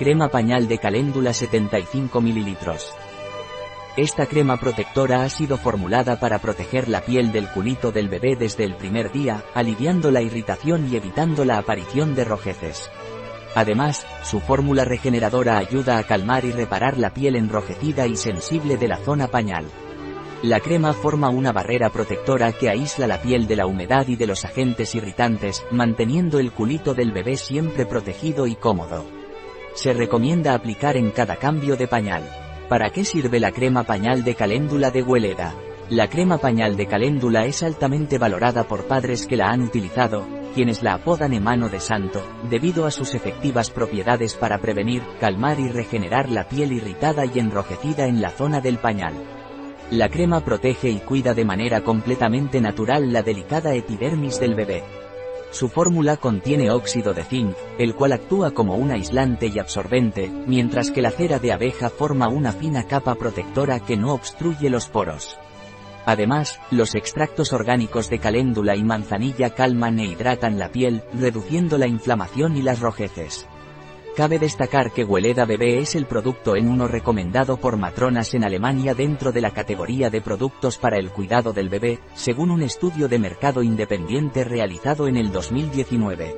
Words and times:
Crema 0.00 0.28
pañal 0.28 0.66
de 0.66 0.78
caléndula 0.78 1.34
75 1.34 2.22
ml. 2.22 2.56
Esta 3.98 4.24
crema 4.24 4.56
protectora 4.56 5.24
ha 5.24 5.28
sido 5.28 5.58
formulada 5.58 6.18
para 6.18 6.38
proteger 6.38 6.88
la 6.88 7.02
piel 7.02 7.32
del 7.32 7.50
culito 7.50 7.92
del 7.92 8.08
bebé 8.08 8.34
desde 8.34 8.64
el 8.64 8.76
primer 8.76 9.12
día, 9.12 9.44
aliviando 9.52 10.10
la 10.10 10.22
irritación 10.22 10.88
y 10.90 10.96
evitando 10.96 11.44
la 11.44 11.58
aparición 11.58 12.14
de 12.14 12.24
rojeces. 12.24 12.90
Además, 13.54 14.06
su 14.22 14.40
fórmula 14.40 14.86
regeneradora 14.86 15.58
ayuda 15.58 15.98
a 15.98 16.04
calmar 16.04 16.46
y 16.46 16.52
reparar 16.52 16.96
la 16.96 17.12
piel 17.12 17.36
enrojecida 17.36 18.06
y 18.06 18.16
sensible 18.16 18.78
de 18.78 18.88
la 18.88 18.96
zona 18.96 19.26
pañal. 19.26 19.66
La 20.42 20.60
crema 20.60 20.94
forma 20.94 21.28
una 21.28 21.52
barrera 21.52 21.90
protectora 21.90 22.52
que 22.52 22.70
aísla 22.70 23.06
la 23.06 23.20
piel 23.20 23.46
de 23.46 23.56
la 23.56 23.66
humedad 23.66 24.08
y 24.08 24.16
de 24.16 24.26
los 24.26 24.46
agentes 24.46 24.94
irritantes, 24.94 25.62
manteniendo 25.70 26.38
el 26.38 26.52
culito 26.52 26.94
del 26.94 27.12
bebé 27.12 27.36
siempre 27.36 27.84
protegido 27.84 28.46
y 28.46 28.54
cómodo. 28.54 29.19
Se 29.74 29.92
recomienda 29.92 30.54
aplicar 30.54 30.96
en 30.96 31.10
cada 31.10 31.36
cambio 31.36 31.76
de 31.76 31.86
pañal. 31.86 32.22
¿Para 32.68 32.90
qué 32.90 33.04
sirve 33.04 33.40
la 33.40 33.52
crema 33.52 33.84
pañal 33.84 34.24
de 34.24 34.34
caléndula 34.34 34.90
de 34.90 35.02
Hueleda? 35.02 35.54
La 35.88 36.08
crema 36.08 36.38
pañal 36.38 36.76
de 36.76 36.86
caléndula 36.86 37.46
es 37.46 37.62
altamente 37.62 38.18
valorada 38.18 38.64
por 38.64 38.84
padres 38.84 39.26
que 39.26 39.36
la 39.36 39.50
han 39.50 39.62
utilizado, 39.62 40.26
quienes 40.54 40.82
la 40.82 40.94
apodan 40.94 41.32
en 41.32 41.42
mano 41.42 41.68
de 41.68 41.80
santo, 41.80 42.22
debido 42.48 42.86
a 42.86 42.90
sus 42.90 43.14
efectivas 43.14 43.70
propiedades 43.70 44.34
para 44.34 44.58
prevenir, 44.58 45.02
calmar 45.18 45.58
y 45.58 45.68
regenerar 45.68 46.28
la 46.28 46.48
piel 46.48 46.72
irritada 46.72 47.24
y 47.26 47.38
enrojecida 47.38 48.06
en 48.06 48.20
la 48.20 48.30
zona 48.30 48.60
del 48.60 48.78
pañal. 48.78 49.14
La 49.90 50.08
crema 50.08 50.44
protege 50.44 50.90
y 50.90 51.00
cuida 51.00 51.34
de 51.34 51.44
manera 51.44 51.82
completamente 51.82 52.60
natural 52.60 53.12
la 53.12 53.22
delicada 53.22 53.74
epidermis 53.74 54.38
del 54.38 54.54
bebé. 54.54 54.84
Su 55.50 55.68
fórmula 55.68 56.16
contiene 56.16 56.70
óxido 56.70 57.12
de 57.12 57.24
zinc, 57.24 57.56
el 57.78 57.94
cual 57.94 58.12
actúa 58.12 58.52
como 58.52 58.76
un 58.76 58.90
aislante 58.90 59.46
y 59.46 59.58
absorbente, 59.58 60.30
mientras 60.46 60.90
que 60.90 61.02
la 61.02 61.10
cera 61.10 61.38
de 61.38 61.52
abeja 61.52 61.90
forma 61.90 62.28
una 62.28 62.52
fina 62.52 62.84
capa 62.84 63.16
protectora 63.16 63.80
que 63.80 63.96
no 63.96 64.14
obstruye 64.14 64.70
los 64.70 64.88
poros. 64.88 65.38
Además, 66.06 66.60
los 66.70 66.94
extractos 66.94 67.52
orgánicos 67.52 68.08
de 68.08 68.18
caléndula 68.18 68.76
y 68.76 68.84
manzanilla 68.84 69.50
calman 69.50 69.98
e 69.98 70.06
hidratan 70.06 70.58
la 70.58 70.70
piel, 70.70 71.02
reduciendo 71.12 71.78
la 71.78 71.86
inflamación 71.86 72.56
y 72.56 72.62
las 72.62 72.80
rojeces. 72.80 73.46
Cabe 74.16 74.40
destacar 74.40 74.90
que 74.92 75.04
Hueleda 75.04 75.44
Bebé 75.44 75.78
es 75.78 75.94
el 75.94 76.04
producto 76.04 76.56
en 76.56 76.68
uno 76.68 76.88
recomendado 76.88 77.56
por 77.58 77.76
matronas 77.76 78.34
en 78.34 78.44
Alemania 78.44 78.92
dentro 78.92 79.30
de 79.30 79.40
la 79.40 79.52
categoría 79.52 80.10
de 80.10 80.20
productos 80.20 80.78
para 80.78 80.98
el 80.98 81.10
cuidado 81.10 81.52
del 81.52 81.68
bebé, 81.68 82.00
según 82.14 82.50
un 82.50 82.62
estudio 82.62 83.08
de 83.08 83.20
mercado 83.20 83.62
independiente 83.62 84.42
realizado 84.42 85.06
en 85.06 85.16
el 85.16 85.30
2019. 85.30 86.36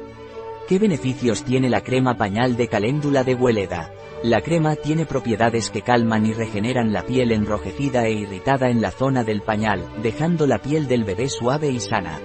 ¿Qué 0.69 0.79
beneficios 0.79 1.45
tiene 1.45 1.71
la 1.71 1.81
crema 1.81 2.17
pañal 2.17 2.57
de 2.57 2.69
caléndula 2.69 3.25
de 3.25 3.35
Hueleda? 3.35 3.91
La 4.23 4.43
crema 4.43 4.77
tiene 4.77 5.07
propiedades 5.07 5.71
que 5.71 5.83
calman 5.83 6.27
y 6.27 6.35
regeneran 6.35 6.93
la 6.93 7.03
piel 7.03 7.33
enrojecida 7.33 8.07
e 8.07 8.13
irritada 8.13 8.69
en 8.69 8.81
la 8.81 8.91
zona 8.91 9.25
del 9.25 9.43
pañal, 9.43 9.89
dejando 10.03 10.47
la 10.47 10.59
piel 10.59 10.87
del 10.87 11.05
bebé 11.05 11.29
suave 11.29 11.71
y 11.71 11.81
sana. 11.81 12.21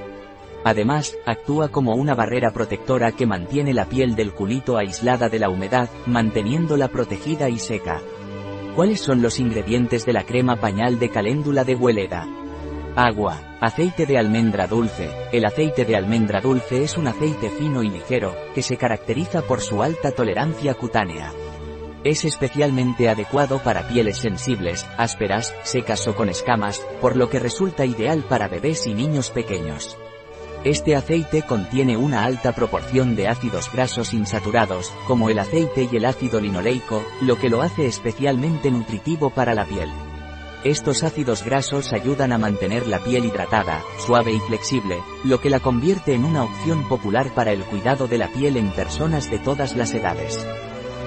Además, 0.67 1.17
actúa 1.25 1.69
como 1.69 1.95
una 1.95 2.13
barrera 2.13 2.51
protectora 2.51 3.13
que 3.13 3.25
mantiene 3.25 3.73
la 3.73 3.85
piel 3.85 4.17
del 4.17 4.33
culito 4.33 4.77
aislada 4.77 5.29
de 5.29 5.39
la 5.39 5.49
humedad, 5.49 5.89
manteniéndola 6.05 6.89
protegida 6.89 7.47
y 7.47 7.57
seca. 7.57 8.01
¿Cuáles 8.75 8.99
son 8.99 9.21
los 9.21 9.39
ingredientes 9.39 10.05
de 10.05 10.11
la 10.11 10.25
crema 10.25 10.57
pañal 10.57 10.99
de 10.99 11.09
caléndula 11.09 11.63
de 11.63 11.75
Hueleda? 11.75 12.27
Agua, 12.97 13.55
aceite 13.61 14.05
de 14.05 14.17
almendra 14.17 14.67
dulce. 14.67 15.09
El 15.31 15.45
aceite 15.45 15.85
de 15.85 15.95
almendra 15.95 16.41
dulce 16.41 16.83
es 16.83 16.97
un 16.97 17.07
aceite 17.07 17.49
fino 17.49 17.81
y 17.81 17.89
ligero, 17.89 18.35
que 18.53 18.61
se 18.61 18.75
caracteriza 18.75 19.43
por 19.43 19.61
su 19.61 19.81
alta 19.81 20.11
tolerancia 20.11 20.73
cutánea. 20.73 21.31
Es 22.03 22.25
especialmente 22.25 23.07
adecuado 23.07 23.59
para 23.59 23.87
pieles 23.87 24.17
sensibles, 24.17 24.85
ásperas, 24.97 25.55
secas 25.63 26.05
o 26.09 26.13
con 26.13 26.27
escamas, 26.27 26.85
por 26.99 27.15
lo 27.15 27.29
que 27.29 27.39
resulta 27.39 27.85
ideal 27.85 28.25
para 28.27 28.49
bebés 28.49 28.85
y 28.85 28.93
niños 28.93 29.31
pequeños. 29.31 29.97
Este 30.67 30.97
aceite 30.97 31.43
contiene 31.43 31.95
una 31.95 32.25
alta 32.25 32.51
proporción 32.51 33.15
de 33.15 33.29
ácidos 33.29 33.71
grasos 33.71 34.13
insaturados, 34.13 34.91
como 35.07 35.29
el 35.29 35.39
aceite 35.39 35.87
y 35.89 35.95
el 35.95 36.03
ácido 36.03 36.41
linoleico, 36.41 37.05
lo 37.21 37.39
que 37.39 37.47
lo 37.49 37.61
hace 37.61 37.85
especialmente 37.85 38.69
nutritivo 38.69 39.29
para 39.29 39.55
la 39.55 39.63
piel. 39.63 39.89
Estos 40.65 41.03
ácidos 41.03 41.45
grasos 41.45 41.93
ayudan 41.93 42.33
a 42.33 42.37
mantener 42.37 42.85
la 42.85 42.99
piel 42.99 43.23
hidratada, 43.23 43.81
suave 44.05 44.33
y 44.33 44.41
flexible, 44.41 44.97
lo 45.23 45.39
que 45.39 45.49
la 45.49 45.61
convierte 45.61 46.15
en 46.15 46.25
una 46.25 46.43
opción 46.43 46.85
popular 46.89 47.33
para 47.33 47.53
el 47.53 47.63
cuidado 47.63 48.09
de 48.09 48.17
la 48.17 48.27
piel 48.27 48.57
en 48.57 48.69
personas 48.71 49.31
de 49.31 49.39
todas 49.39 49.73
las 49.73 49.93
edades. 49.93 50.45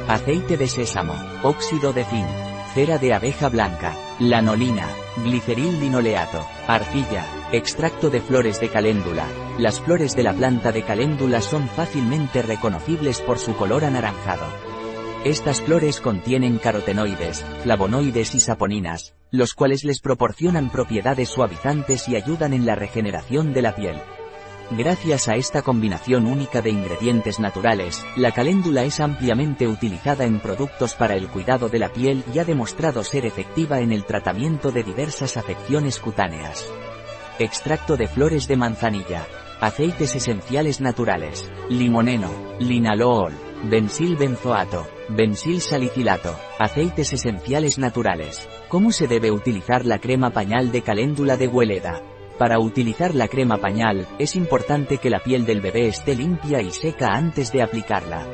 Aceite 0.08 0.56
de 0.56 0.68
sésamo, 0.68 1.12
óxido 1.42 1.92
de 1.92 2.04
zinc, 2.04 2.26
cera 2.72 2.96
de 2.96 3.12
abeja 3.12 3.50
blanca, 3.50 3.94
lanolina, 4.20 4.88
gliceril 5.22 5.78
linoleato, 5.80 6.46
arcilla, 6.66 7.26
extracto 7.52 8.10
de 8.10 8.20
flores 8.20 8.60
de 8.60 8.68
caléndula. 8.68 9.26
Las 9.58 9.80
flores 9.80 10.14
de 10.14 10.22
la 10.22 10.32
planta 10.32 10.70
de 10.70 10.82
caléndula 10.82 11.40
son 11.40 11.68
fácilmente 11.68 12.42
reconocibles 12.42 13.20
por 13.20 13.38
su 13.38 13.56
color 13.56 13.84
anaranjado. 13.84 14.46
Estas 15.24 15.60
flores 15.60 16.00
contienen 16.00 16.58
carotenoides, 16.58 17.44
flavonoides 17.62 18.34
y 18.34 18.40
saponinas, 18.40 19.14
los 19.30 19.52
cuales 19.54 19.84
les 19.84 20.00
proporcionan 20.00 20.70
propiedades 20.70 21.28
suavizantes 21.28 22.08
y 22.08 22.16
ayudan 22.16 22.54
en 22.54 22.64
la 22.64 22.76
regeneración 22.76 23.52
de 23.52 23.62
la 23.62 23.74
piel. 23.74 23.96
Gracias 24.70 25.26
a 25.26 25.34
esta 25.34 25.62
combinación 25.62 26.26
única 26.26 26.62
de 26.62 26.70
ingredientes 26.70 27.40
naturales, 27.40 28.06
la 28.16 28.30
caléndula 28.30 28.84
es 28.84 29.00
ampliamente 29.00 29.66
utilizada 29.66 30.24
en 30.24 30.38
productos 30.38 30.94
para 30.94 31.16
el 31.16 31.26
cuidado 31.26 31.68
de 31.68 31.80
la 31.80 31.92
piel 31.92 32.22
y 32.32 32.38
ha 32.38 32.44
demostrado 32.44 33.02
ser 33.02 33.26
efectiva 33.26 33.80
en 33.80 33.90
el 33.90 34.04
tratamiento 34.04 34.70
de 34.70 34.84
diversas 34.84 35.36
afecciones 35.36 35.98
cutáneas. 35.98 36.64
Extracto 37.40 37.96
de 37.96 38.06
flores 38.06 38.48
de 38.48 38.56
manzanilla. 38.56 39.26
Aceites 39.62 40.14
esenciales 40.14 40.82
naturales. 40.82 41.50
Limoneno, 41.70 42.28
linalool, 42.58 43.32
bensil 43.64 44.14
benzoato, 44.16 44.86
bensil 45.08 45.62
salicilato. 45.62 46.36
Aceites 46.58 47.14
esenciales 47.14 47.78
naturales. 47.78 48.46
¿Cómo 48.68 48.92
se 48.92 49.08
debe 49.08 49.30
utilizar 49.30 49.86
la 49.86 50.00
crema 50.00 50.28
pañal 50.28 50.70
de 50.70 50.82
caléndula 50.82 51.38
de 51.38 51.48
Hueleda? 51.48 52.02
Para 52.36 52.58
utilizar 52.58 53.14
la 53.14 53.26
crema 53.26 53.56
pañal, 53.56 54.06
es 54.18 54.36
importante 54.36 54.98
que 54.98 55.08
la 55.08 55.20
piel 55.20 55.46
del 55.46 55.62
bebé 55.62 55.88
esté 55.88 56.14
limpia 56.14 56.60
y 56.60 56.70
seca 56.72 57.14
antes 57.14 57.52
de 57.52 57.62
aplicarla. 57.62 58.26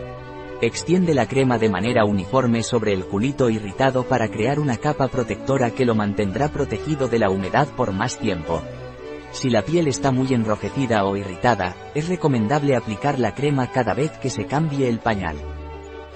Extiende 0.60 1.14
la 1.14 1.28
crema 1.28 1.58
de 1.58 1.68
manera 1.68 2.04
uniforme 2.04 2.64
sobre 2.64 2.92
el 2.92 3.04
culito 3.04 3.50
irritado 3.50 4.02
para 4.02 4.28
crear 4.28 4.58
una 4.58 4.78
capa 4.78 5.06
protectora 5.06 5.70
que 5.70 5.84
lo 5.84 5.94
mantendrá 5.94 6.48
protegido 6.48 7.06
de 7.06 7.20
la 7.20 7.30
humedad 7.30 7.68
por 7.76 7.92
más 7.92 8.18
tiempo. 8.18 8.62
Si 9.32 9.50
la 9.50 9.62
piel 9.62 9.88
está 9.88 10.12
muy 10.12 10.32
enrojecida 10.32 11.04
o 11.04 11.16
irritada, 11.16 11.76
es 11.94 12.08
recomendable 12.08 12.76
aplicar 12.76 13.18
la 13.18 13.34
crema 13.34 13.70
cada 13.70 13.94
vez 13.94 14.12
que 14.18 14.30
se 14.30 14.46
cambie 14.46 14.88
el 14.88 14.98
pañal. 14.98 15.36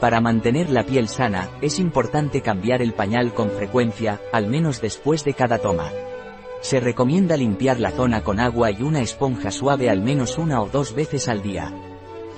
Para 0.01 0.21
mantener 0.21 0.71
la 0.71 0.85
piel 0.85 1.09
sana, 1.09 1.51
es 1.61 1.79
importante 1.79 2.41
cambiar 2.41 2.81
el 2.81 2.95
pañal 2.95 3.35
con 3.35 3.51
frecuencia, 3.51 4.21
al 4.33 4.47
menos 4.47 4.81
después 4.81 5.25
de 5.25 5.35
cada 5.35 5.59
toma. 5.59 5.91
Se 6.63 6.81
recomienda 6.81 7.37
limpiar 7.37 7.79
la 7.79 7.91
zona 7.91 8.23
con 8.23 8.41
agua 8.41 8.71
y 8.71 8.83
una 8.83 9.01
esponja 9.01 9.51
suave 9.51 9.91
al 9.91 10.01
menos 10.01 10.39
una 10.39 10.63
o 10.63 10.69
dos 10.69 10.95
veces 10.95 11.29
al 11.29 11.43
día. 11.43 11.73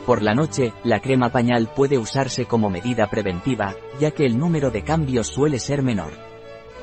Por 0.06 0.22
la 0.22 0.34
noche, 0.34 0.72
la 0.82 1.00
crema 1.00 1.30
pañal 1.30 1.70
puede 1.74 1.98
usarse 1.98 2.46
como 2.46 2.68
medida 2.68 3.08
preventiva, 3.08 3.76
ya 4.00 4.10
que 4.10 4.26
el 4.26 4.36
número 4.38 4.72
de 4.72 4.82
cambios 4.82 5.28
suele 5.28 5.60
ser 5.60 5.82
menor. 5.82 6.31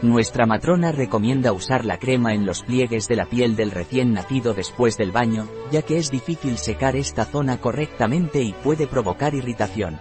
Nuestra 0.02 0.46
matrona 0.46 0.94
recomienda 0.94 1.52
usar 1.52 1.84
la 1.84 2.00
crema 2.00 2.34
en 2.34 2.46
los 2.46 2.64
pliegues 2.64 3.10
de 3.10 3.18
la 3.18 3.26
piel 3.26 3.58
del 3.58 3.72
recién 3.72 4.14
nacido 4.14 4.54
después 4.54 4.96
del 4.96 5.12
baño, 5.12 5.50
ya 5.72 5.82
que 5.82 5.98
es 5.98 6.10
difícil 6.10 6.58
secar 6.58 6.96
esta 6.96 7.26
zona 7.26 7.60
correctamente 7.60 8.42
y 8.42 8.54
puede 8.54 8.88
provocar 8.88 9.36
irritación. 9.36 10.00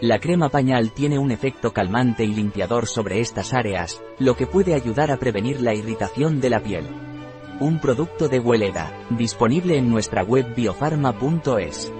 La 0.00 0.18
crema 0.18 0.48
pañal 0.48 0.90
tiene 0.92 1.18
un 1.20 1.30
efecto 1.30 1.72
calmante 1.72 2.24
y 2.24 2.34
limpiador 2.34 2.88
sobre 2.88 3.20
estas 3.20 3.54
áreas, 3.54 4.02
lo 4.18 4.34
que 4.34 4.48
puede 4.48 4.74
ayudar 4.74 5.12
a 5.12 5.18
prevenir 5.18 5.60
la 5.60 5.74
irritación 5.74 6.40
de 6.40 6.50
la 6.50 6.60
piel. 6.60 6.86
Un 7.60 7.78
producto 7.78 8.26
de 8.26 8.40
Hueleda, 8.40 8.90
disponible 9.10 9.76
en 9.76 9.90
nuestra 9.90 10.24
web 10.24 10.56
biofarma.es. 10.56 11.92